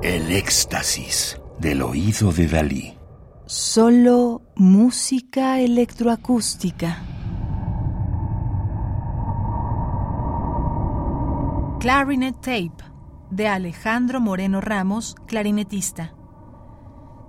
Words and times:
El 0.00 0.30
éxtasis 0.30 1.40
del 1.58 1.82
oído 1.82 2.30
de 2.30 2.46
Dalí. 2.46 2.94
Solo 3.46 4.42
música 4.54 5.58
electroacústica. 5.58 7.02
Clarinet 11.80 12.36
Tape 12.36 12.84
de 13.32 13.48
Alejandro 13.48 14.20
Moreno 14.20 14.60
Ramos, 14.60 15.16
clarinetista. 15.26 16.14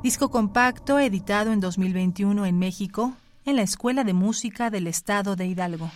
Disco 0.04 0.30
compacto 0.30 1.00
editado 1.00 1.52
en 1.52 1.62
2021 1.62 2.46
en 2.46 2.60
México 2.60 3.14
en 3.46 3.56
la 3.56 3.64
Escuela 3.64 4.04
de 4.04 4.14
Música 4.14 4.70
del 4.70 4.86
Estado 4.86 5.36
de 5.36 5.48
Hidalgo. 5.48 5.90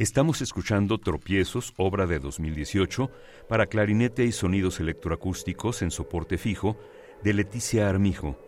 Estamos 0.00 0.40
escuchando 0.40 0.96
Tropiezos, 0.96 1.74
obra 1.76 2.06
de 2.06 2.20
2018, 2.20 3.10
para 3.50 3.66
clarinete 3.66 4.24
y 4.24 4.32
sonidos 4.32 4.80
electroacústicos 4.80 5.82
en 5.82 5.90
soporte 5.90 6.38
fijo, 6.38 6.78
de 7.22 7.34
Leticia 7.34 7.86
Armijo, 7.86 8.38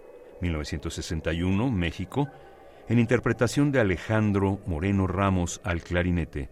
1961, 0.41 1.71
México, 1.71 2.31
en 2.89 2.99
interpretación 2.99 3.71
de 3.71 3.81
Alejandro 3.81 4.61
Moreno 4.67 5.07
Ramos 5.07 5.61
al 5.63 5.83
clarinete. 5.83 6.49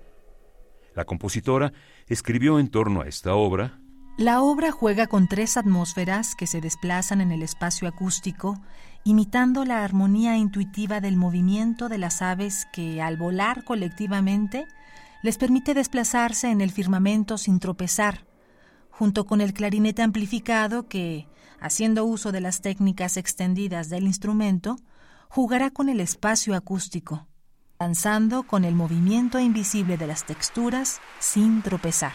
La 0.94 1.06
compositora 1.06 1.72
escribió 2.06 2.58
en 2.58 2.69
torno 2.69 3.00
a 3.00 3.06
esta 3.06 3.33
obra. 3.34 3.80
La 4.19 4.42
obra 4.42 4.70
juega 4.70 5.06
con 5.06 5.28
tres 5.28 5.56
atmósferas 5.56 6.34
que 6.34 6.46
se 6.46 6.61
desplazan 6.61 7.22
en 7.22 7.33
el 7.33 7.42
espacio 7.42 7.89
acústico, 7.89 8.61
imitando 9.05 9.64
la 9.64 9.83
armonía 9.83 10.36
intuitiva 10.36 11.00
del 11.00 11.17
movimiento 11.17 11.89
de 11.89 11.96
las 11.96 12.20
aves 12.20 12.67
que, 12.70 13.00
al 13.00 13.17
volar 13.17 13.64
colectivamente, 13.64 14.67
les 15.22 15.38
permite 15.38 15.74
desplazarse 15.74 16.50
en 16.50 16.60
el 16.60 16.70
firmamento 16.70 17.38
sin 17.38 17.60
tropezar, 17.60 18.26
junto 18.90 19.27
con 19.27 19.40
el 19.40 19.52
clarinete 19.52 20.02
amplificado 20.02 20.88
que, 20.88 21.27
haciendo 21.60 22.04
uso 22.04 22.32
de 22.32 22.40
las 22.40 22.60
técnicas 22.60 23.16
extendidas 23.16 23.88
del 23.88 24.04
instrumento, 24.04 24.77
jugará 25.28 25.70
con 25.70 25.88
el 25.88 26.00
espacio 26.00 26.54
acústico, 26.54 27.27
danzando 27.78 28.42
con 28.42 28.64
el 28.64 28.74
movimiento 28.74 29.38
invisible 29.38 29.96
de 29.96 30.06
las 30.06 30.24
texturas 30.24 31.00
sin 31.18 31.62
tropezar. 31.62 32.12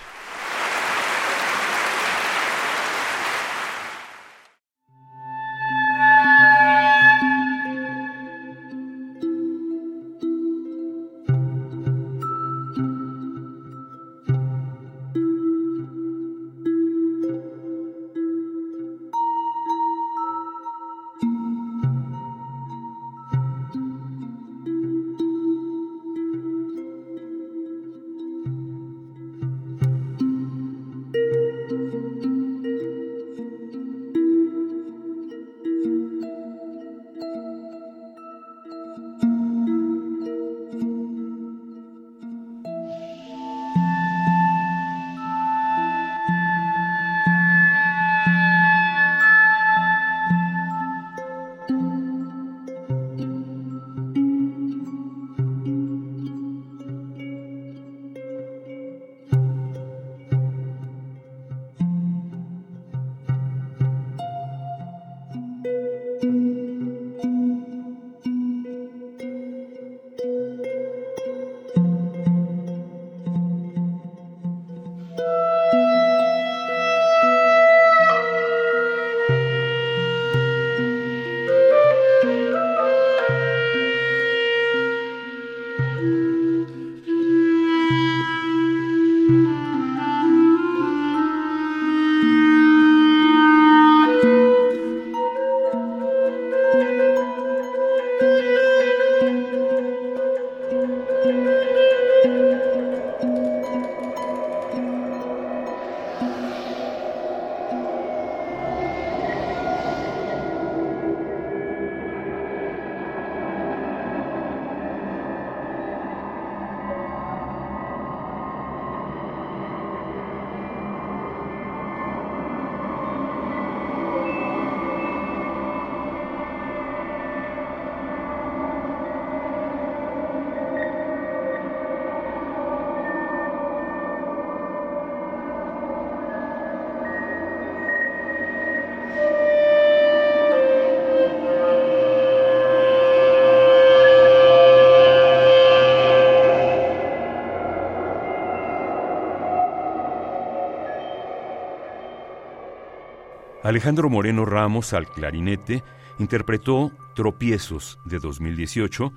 Alejandro 153.65 154.11
Moreno 154.11 154.45
Ramos 154.45 154.93
al 154.93 155.07
clarinete 155.07 155.83
interpretó 156.19 156.91
Tropiezos 157.15 157.97
de 158.05 158.19
2018 158.19 159.11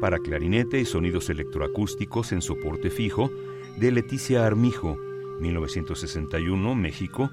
para 0.00 0.18
clarinete 0.18 0.80
y 0.80 0.86
sonidos 0.86 1.28
electroacústicos 1.28 2.32
en 2.32 2.40
soporte 2.40 2.88
fijo 2.88 3.30
de 3.76 3.92
Leticia 3.92 4.46
Armijo, 4.46 4.96
1961, 5.40 6.74
México, 6.74 7.30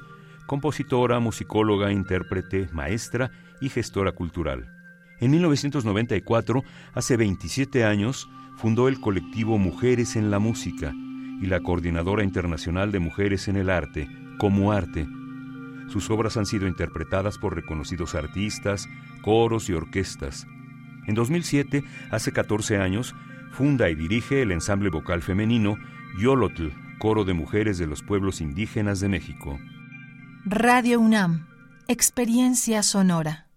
compositora, 0.48 1.22
musicóloga, 1.22 1.94
intérprete, 1.94 2.68
maestra 2.74 3.32
y 3.62 3.70
gestora 3.70 4.12
cultural. 4.12 4.70
En 5.22 5.32
1994, 5.32 6.62
hace 6.94 7.16
27 7.16 7.86
años, 7.86 8.30
fundó 8.58 8.90
el 8.90 9.00
colectivo 9.00 9.58
Mujeres 9.58 10.18
en 10.18 10.30
la 10.30 10.40
Música 10.40 10.94
y 11.42 11.46
la 11.46 11.62
Coordinadora 11.62 12.26
Internacional 12.26 12.92
de 12.92 13.00
Mujeres 13.00 13.48
en 13.48 13.56
el 13.56 13.70
Arte, 13.70 14.10
como 14.40 14.74
Arte, 14.74 15.08
sus 15.90 16.10
obras 16.10 16.38
han 16.38 16.46
sido 16.46 16.68
interpretadas 16.68 17.38
por 17.38 17.56
reconocidos 17.56 18.16
artistas, 18.16 18.88
coros 19.22 19.70
y 19.70 19.74
orquestas. 19.74 20.48
En 21.08 21.16
2007, 21.16 21.84
hace 22.12 22.32
14 22.32 22.78
años, 22.78 23.16
funda 23.52 23.90
y 23.90 23.96
dirige 23.96 24.42
el 24.42 24.52
ensamble 24.52 24.90
vocal 24.90 25.22
femenino 25.22 25.78
Yolotl, 26.20 26.70
coro 27.00 27.26
de 27.26 27.34
mujeres 27.34 27.78
de 27.78 27.88
los 27.88 28.04
pueblos 28.04 28.42
indígenas 28.42 29.00
de 29.00 29.10
México. 29.10 29.60
Radio 30.46 31.00
UNAM, 31.00 31.48
experiencia 31.88 32.84
sonora. 32.84 33.49